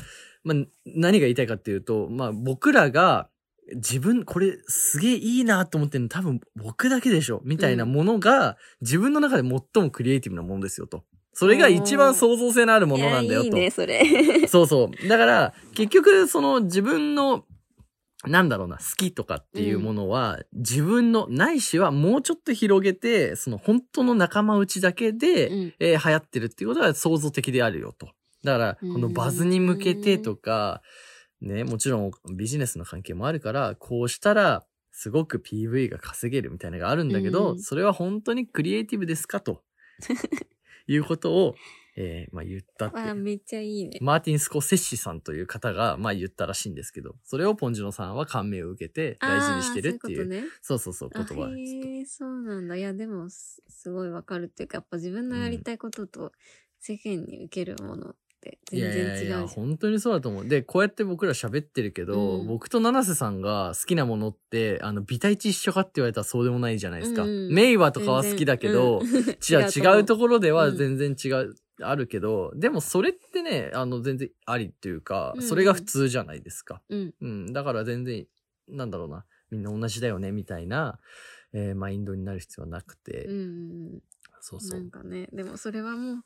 [0.45, 3.29] まあ、何が言いたいかっていうと、まあ、僕らが
[3.75, 11.05] 自分、これすげえいいなと思ってるの多分僕だけでしょみたいなものが、自分の中で最もクリエイティブなものですよと。
[11.35, 13.49] それが一番創造性のあるものなんだよと。
[13.49, 15.09] いやいいねそれそうそう。
[15.09, 17.45] だから、結局、その自分の、
[18.27, 28.11] なんだろうな、好きとかっていうものは、自分の、ないしはもうちょっと広げて、その本当の仲間内だけで、うんえー流行ってるっていうことが創造的であるよと。
[28.45, 30.83] だから、このバズに向けてとか、
[31.40, 39.62] ね、もちろんビジネスの関係もあるから、こうしたら、すごく PV が稼げるみたいなのがあるんだけど、うんそれは本当にクリエイティブですかと。
[40.87, 41.55] いうことを、
[41.97, 43.05] えーまあ言ったっていう。
[43.05, 43.99] わあめっちゃいいね。
[44.01, 50.25] マーティン・スコセッシさんという方が、まあ言ったらしいんですけど、それをポンジュノさんは感銘を受けて大事にしてるっていう。
[50.25, 51.81] そういうそうそうそう、言葉です。
[51.81, 51.88] と。
[51.88, 52.77] へえそうなんだ。
[52.77, 56.33] いやでもすすごいわかるっていうかやっぱ自分のやりたいことと
[56.81, 58.14] 世間に受けるもの
[58.70, 60.48] 全然違ういやいや本当にそうだと思う。
[60.48, 62.46] で、こうやって僕ら喋ってるけど、うん。
[62.46, 67.22] 僕と七瀬さんが好きなものって、あの、美体値一緒かって言われたらそうでもないじゃないですか。
[67.22, 67.52] うん。
[67.52, 69.94] メイはとかは好きだけど、全然。
[69.94, 70.76] う 違うところではうん。
[70.76, 76.83] 全然違う、あるけど、でもそれってね、あの、全然ありっていうか、うんそれが普通じゃないですか。
[76.88, 77.14] うん。
[77.20, 78.26] うん、だから全然、
[78.68, 80.98] なんだろうな、みんな同じだよね、みたいな、
[81.52, 83.42] えーマインドになる必要はなくて、うんう
[83.96, 84.02] ん
[84.44, 84.90] そうそうなん。
[84.90, 86.16] かねでもそれはもう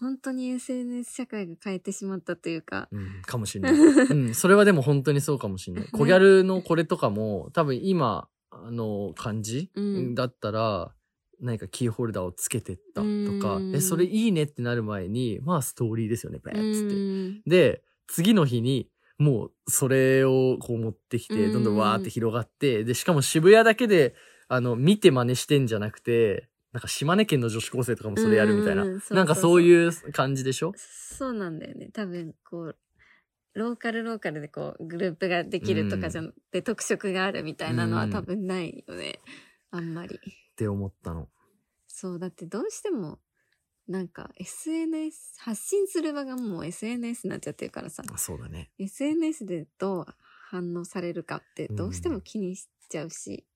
[0.00, 3.72] 本当に SNS 社会が変えてしまったというかうん、かもしれない。
[3.74, 5.88] うん、それはでも本当にそうかもしれない。
[5.92, 10.94] 小ギャルのこれとかも、多分今、あの、感じ、うんだったら、
[11.38, 13.06] 何かキーホルダーをつけてったと
[13.40, 16.94] かう、んえ、それいいねってなる前に、まあストーリーですよね、ペうッつって。
[16.94, 24.14] んで、次の日に、もうそれをこう持ってきて、うんどんどんわーって広がって、で、しかも渋谷だけで、
[24.48, 28.82] あの、見て真似してんじゃなくて、なんか島根県の女子高生とかもそれやるみたいな。
[28.82, 29.16] うんうんそうそうそう。
[29.16, 30.74] なんかそういう感じでしょ？
[30.76, 31.88] そうなんだよね。
[31.90, 32.76] 多分こう
[33.54, 38.10] ローカルローカルでこうグループができるとかじゃなくて、特色があるみたいなのはうん。
[38.10, 39.20] 多分ないよね、
[39.70, 40.16] あんまり。
[40.16, 41.30] って思ったの。
[41.88, 43.18] そうだってどうしても
[43.88, 48.02] なんか SNS 発信する場がもう SNS になっちゃってるからさ。
[48.12, 48.68] あそうだね。
[48.78, 50.06] SNS でどう
[50.50, 53.46] 反応されるかってどうしても気にしちゃうし、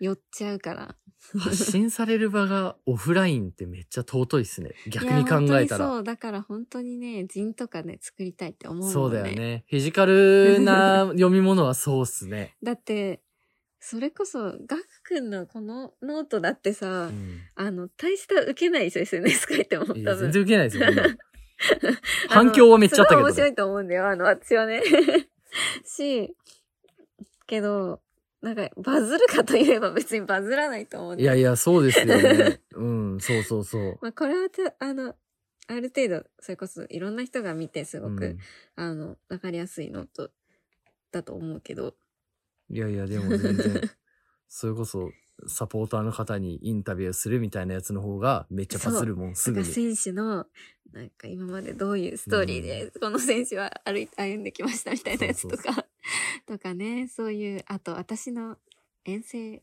[0.00, 0.96] 寄っちゃうから
[1.38, 4.70] 発信される場がオフラインってめっちゃ尊いっすね。
[4.88, 5.84] 逆に考いや本当えたら。
[5.84, 9.64] にそうだから本当にね人とかね作りたいって思うもんねそうだよね。
[9.68, 12.56] フィジカルな 読み物はそうっすね。
[12.62, 13.20] だって
[13.78, 21.16] それこそガクくんのこのノートだってさ、うんあの大した受けないでしょ SNS 書いても多いや、全然受けないですよ、こんなの
[22.28, 23.24] 反響はめっちゃあったけどね。
[23.26, 24.82] あのすごい面白いと思うんだよあの私はね
[25.84, 26.34] し
[27.46, 28.00] けど
[28.42, 32.60] なんかバズるかといえば別にバズらないと思うんだよいやいや、そうですよね。
[32.72, 33.98] うん、そうそうそう。
[34.02, 35.14] まあ、これはたあの
[35.66, 38.38] ある程度それこそいろんな人が見てすごく、うん。
[38.76, 40.30] あのわかりやすいノート
[41.12, 41.94] だと思うけど。
[42.70, 43.80] いやいや、でも全然、
[44.48, 45.10] それこそ、
[45.46, 49.66] サポーターの方にインタビューするみたいなやつの方がめっちゃバズるもん、すぐに。
[49.66, 50.46] 選手の
[50.92, 55.86] なんか今までどういうストーリーでこの選手は歩い歩んできましたみたいなやつとそうか
[56.46, 58.58] とかねそういうあと私の
[59.04, 59.62] 遠征。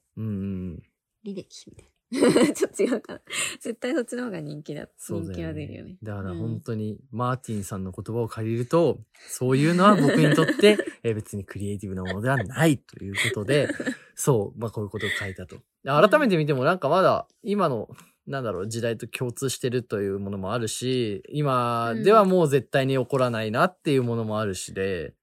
[1.24, 1.92] 履歴みたい
[2.54, 3.22] ちょっと違うかな。
[3.60, 4.88] 絶対そっちの方が人気だ。
[4.96, 5.98] そうだよね人気は出るよね。
[6.02, 13.68] だからうん本当に、マーティンさんの言葉を借りると、そういうのは僕にとって、 えー別にクリエイティブなものではないということで、
[14.16, 15.58] そう、まあこういうことを書いたと。
[15.84, 17.90] で改めて見てもなんかまだ今の、
[18.26, 25.14] なんだろう、時代と共通してるというものもあるし、今ではもう絶対に起こらないなっていうものもあるしで、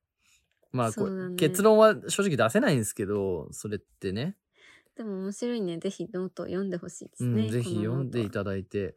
[0.75, 4.37] まあこそうだね結論は正直出せないんですけど、それってね、
[4.97, 5.79] でも面白いね。
[5.79, 7.45] ぜひノート読んでほしいですね。
[7.45, 8.95] うん、ぜひ読んでいたただいて。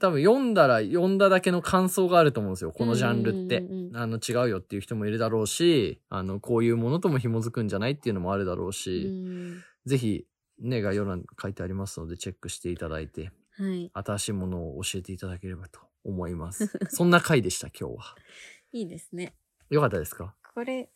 [0.00, 2.72] 多分読んだら読んだだけの感想があると思うんですよ。
[2.72, 3.92] このジャンルってうんうんうんう。
[3.92, 9.62] んあの違うよっていう人もいるだろうし、あの、こういうものとも紐づくんじゃないっていうのもあるだろううし、ん。
[9.86, 10.26] ぜひ、
[10.58, 13.90] ね、概要欄に書いてありますので、チェックしていただいて、はい。
[13.94, 16.68] 新しいものを教えていただければと思います。
[16.88, 18.16] そんな回でした、今日は。
[18.72, 19.36] いいですね。
[19.70, 20.34] よかったですか？
[20.54, 20.88] これ、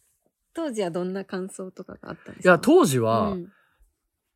[0.54, 2.50] 当時はどんな感想とかがあったんですか？
[2.50, 3.52] いや、当時は、うん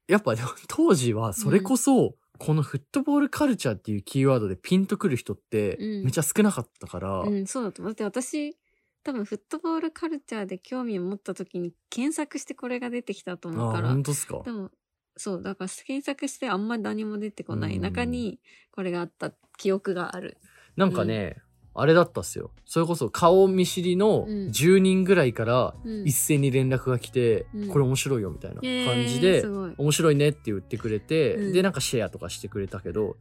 [0.06, 0.34] やっぱ
[0.68, 7.94] 当時はそれこそ、このフットボールカルチャーっていうキーワードでピンとくる人ってうんめっちゃ少なかったから、うん、そうだと思う。
[7.94, 8.58] だって私、
[9.02, 13.88] 多分フットボールカルチャーで興味を持った時に検索してこれが出てきたと思うあから。
[13.88, 14.42] 本当ですか？
[14.44, 14.70] でも、
[15.16, 18.40] そう、だから検索してあんまり何も出てこない中に
[18.72, 20.36] これがあった記憶がある。
[20.76, 21.40] なんかね、
[21.76, 22.50] あれだったっすよ。
[22.64, 33.16] それこそ顔見知りのうん10人ぐらいからうん一斉に連絡が来て、うんこれ面白いよみたいな感じで、面白いねって言ってくれて、うんで、なんかシェアとかしてくれたけど、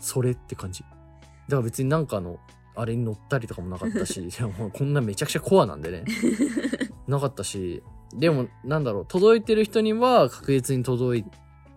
[0.00, 0.82] それって感じ。
[0.82, 2.38] だから別になんかの、
[2.74, 4.28] あれに乗ったりとかもなかったし、
[4.72, 6.04] こんなめちゃくちゃコアなんでね。
[7.06, 7.82] なかったし、
[8.14, 11.24] でもなんだろう、届いてる人には確実に届い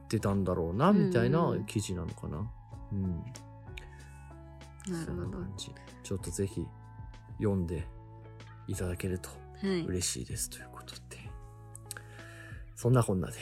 [0.07, 2.49] てたんだろうな、みたいなうん記事なのかな。
[2.91, 3.23] うん。
[4.85, 5.37] そんなるほど。
[6.09, 6.65] ちょっとぜひ
[7.37, 7.85] 読んで
[8.67, 9.29] いただけると
[9.63, 9.85] い。
[9.85, 11.19] 嬉しいですということで。
[12.75, 13.35] そんなこんなで、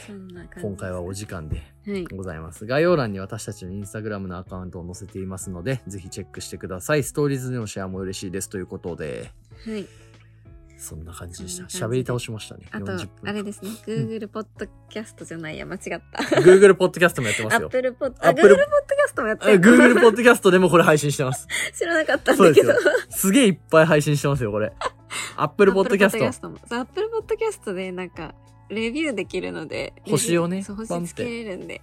[0.61, 2.03] 今回はお時間ではい。
[2.03, 2.65] ございます。
[2.65, 7.03] 概要欄に私たちのインスタグラムのアカウントを載せていますので、ぜひチェックしてください。
[7.03, 9.31] ストーリーズでのシェアも嬉しいですということで、
[9.63, 9.85] はい。
[10.77, 11.65] そんな感じでした。
[11.65, 12.67] 喋り倒しましたね。
[12.71, 13.71] あと40、分あれですね。
[13.87, 16.23] Google ポッドキャストじゃないや、間違った。
[16.39, 17.67] Google ポッドキャストもやってますよ。
[17.67, 21.47] Apple ポッド、Google ポッドキャストもやってえる Google ポッドキャストでもこれ配信してます。
[21.73, 22.73] 知らなかったんだけど。。
[23.09, 24.71] すげえいっぱい配信してますよ、これ。
[25.35, 26.49] Apple ポッドキャスト。
[26.49, 26.57] も。
[26.69, 28.35] Apple ポッドキャストでなんか、
[28.69, 29.93] レビューできるので。
[30.07, 31.81] 星をね星つけれるんで。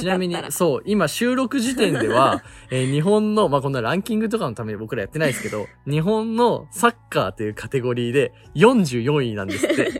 [0.00, 9.90] ちなみにそう、今収録時点では、 えー日本の、まあ、こんなランキングとかのために僕らやってないですけど、 日本のサッカーというカテゴリーで44位なんですって。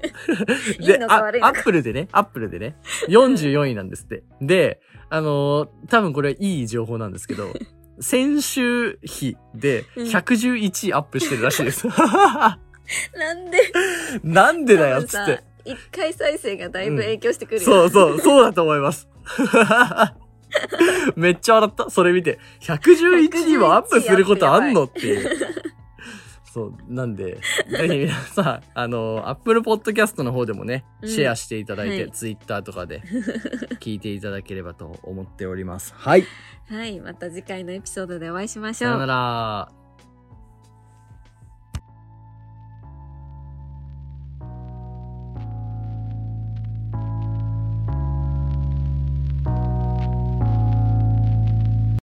[0.80, 2.76] いいのか悪いのかアップルでね、アップルでね、
[3.08, 4.22] 44位なんですって。
[4.40, 4.80] で、
[5.10, 7.52] あのー多分これいい情報なんですけど、
[8.00, 11.86] 先週比で111位アップしてるらしいです。
[11.86, 12.58] な
[13.34, 13.58] んで？
[14.22, 15.40] なんでだよ、つって。
[15.64, 17.62] 一回再生がだいぶ影響してくるよ。
[17.62, 19.08] そうそう、そうだと思います。
[21.16, 21.90] めっちゃ笑った。
[21.90, 22.38] それ見て。
[22.60, 25.30] 111位もアップすることあんのっていう。
[26.54, 26.74] そう。
[26.88, 33.02] なんで、ぜひ皆さん、あの、Apple Podcast の方でもね、うんシェアしていただいて、はい Twitter とかで
[33.80, 35.92] 聞いていただければと思っております。
[35.96, 36.24] はい。
[36.68, 37.00] はい。
[37.00, 39.06] また次回のエピソードでお会いしましょうさよな。
[39.06, 39.83] ら。